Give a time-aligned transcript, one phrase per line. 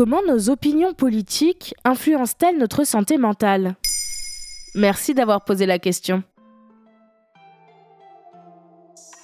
[0.00, 3.74] Comment nos opinions politiques influencent-elles notre santé mentale?
[4.74, 6.22] Merci d'avoir posé la question.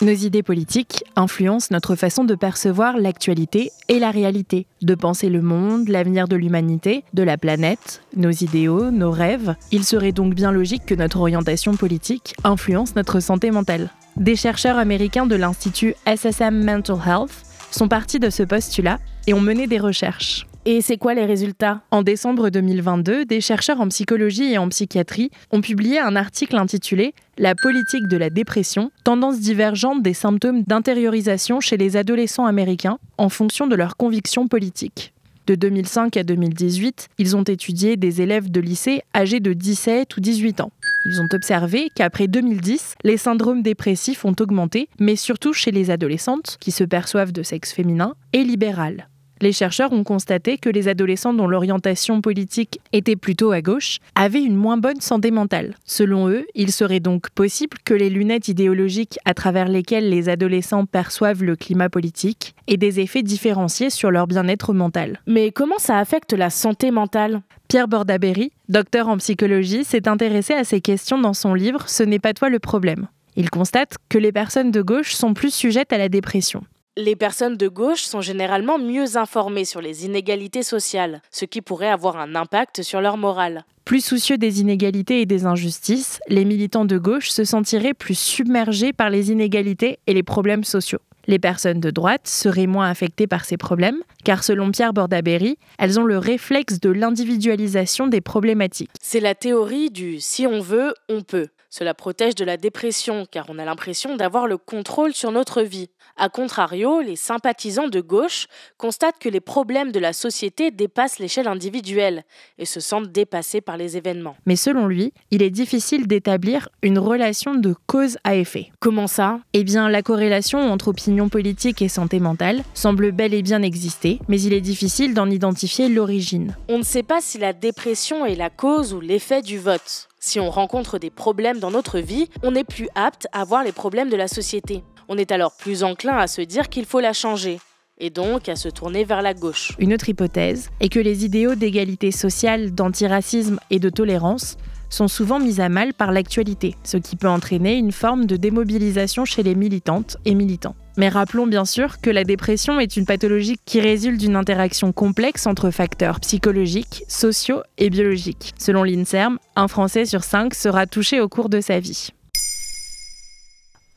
[0.00, 5.42] Nos idées politiques influencent notre façon de percevoir l'actualité et la réalité, de penser le
[5.42, 9.56] monde, l'avenir de l'humanité, de la planète, nos idéaux, nos rêves.
[9.72, 13.90] Il serait donc bien logique que notre orientation politique influence notre santé mentale.
[14.14, 17.42] Des chercheurs américains de l'Institut SSM Mental Health
[17.72, 20.46] sont partis de ce postulat et ont mené des recherches.
[20.66, 21.80] Et c'est quoi les résultats?
[21.90, 27.14] En décembre 2022, des chercheurs en psychologie et en psychiatrie ont publié un article intitulé
[27.38, 33.30] La politique de la dépression, tendances divergentes des symptômes d'intériorisation chez les adolescents américains en
[33.30, 35.14] fonction de leurs convictions politiques.
[35.46, 40.20] De 2005 à 2018, ils ont étudié des élèves de lycée âgés de 17 ou
[40.20, 40.72] 18 ans.
[41.06, 46.58] Ils ont observé qu'après 2010, les syndromes dépressifs ont augmenté, mais surtout chez les adolescentes,
[46.60, 49.09] qui se perçoivent de sexe féminin, et libérales.
[49.42, 54.42] Les chercheurs ont constaté que les adolescents dont l'orientation politique était plutôt à gauche avaient
[54.42, 55.76] une moins bonne santé mentale.
[55.86, 60.84] Selon eux, il serait donc possible que les lunettes idéologiques à travers lesquelles les adolescents
[60.84, 65.20] perçoivent le climat politique aient des effets différenciés sur leur bien-être mental.
[65.26, 67.40] Mais comment ça affecte la santé mentale?
[67.68, 72.18] Pierre Bordaberry, docteur en psychologie, s'est intéressé à ces questions dans son livre Ce n'est
[72.18, 73.08] pas toi le problème.
[73.36, 76.62] Il constate que les personnes de gauche sont plus sujettes à la dépression.
[77.02, 81.88] Les personnes de gauche sont généralement mieux informées sur les inégalités sociales, ce qui pourrait
[81.88, 83.64] avoir un impact sur leur morale.
[83.86, 88.92] Plus soucieux des inégalités et des injustices, les militants de gauche se sentiraient plus submergés
[88.92, 90.98] par les inégalités et les problèmes sociaux.
[91.26, 95.98] Les personnes de droite seraient moins affectées par ces problèmes, car selon Pierre Bordaberry, elles
[95.98, 98.90] ont le réflexe de l'individualisation des problématiques.
[99.00, 101.48] C'est la théorie du si on veut, on peut.
[101.70, 105.88] Cela protège de la dépression, car on a l'impression d'avoir le contrôle sur notre vie.
[106.16, 111.46] A contrario, les sympathisants de gauche constatent que les problèmes de la société dépassent l'échelle
[111.46, 112.24] individuelle
[112.58, 114.36] et se sentent dépassés par les événements.
[114.46, 118.72] Mais selon lui, il est difficile d'établir une relation de cause à effet.
[118.80, 119.38] Comment ça?
[119.52, 124.18] Eh bien, la corrélation entre opinion politique et santé mentale semble bel et bien exister,
[124.26, 126.56] mais il est difficile d'en identifier l'origine.
[126.68, 130.09] On ne sait pas si la dépression est la cause ou l'effet du vote.
[130.22, 133.72] Si on rencontre des problèmes dans notre vie, on est plus apte à voir les
[133.72, 134.84] problèmes de la société.
[135.08, 137.58] On est alors plus enclin à se dire qu'il faut la changer
[137.96, 139.72] et donc à se tourner vers la gauche.
[139.78, 144.58] Une autre hypothèse est que les idéaux d'égalité sociale, d'antiracisme et de tolérance
[144.90, 149.24] sont souvent mis à mal par l'actualité, ce qui peut entraîner une forme de démobilisation
[149.24, 150.76] chez les militantes et militants.
[150.96, 155.46] Mais rappelons bien sûr que la dépression est une pathologie qui résulte d'une interaction complexe
[155.46, 158.54] entre facteurs psychologiques, sociaux et biologiques.
[158.58, 162.08] Selon l'INSERM, un Français sur cinq sera touché au cours de sa vie.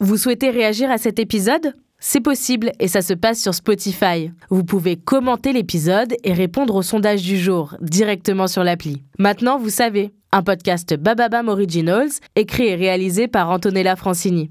[0.00, 1.74] Vous souhaitez réagir à cet épisode?
[1.98, 4.30] C'est possible et ça se passe sur Spotify.
[4.48, 9.02] Vous pouvez commenter l'épisode et répondre au sondage du jour directement sur l'appli.
[9.18, 14.50] Maintenant, vous savez, un podcast Bababam Originals, écrit et réalisé par Antonella Francini.